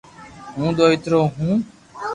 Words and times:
ھون 0.55 0.69
دوئيترو 0.77 1.19
ھون 1.35 1.57